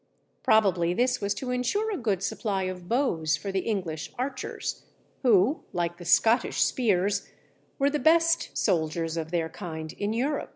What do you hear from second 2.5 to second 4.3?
of bows for the English